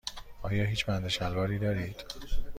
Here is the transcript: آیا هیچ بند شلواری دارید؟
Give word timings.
آیا 0.41 0.63
هیچ 0.63 0.85
بند 0.85 1.07
شلواری 1.07 1.59
دارید؟ 1.59 2.05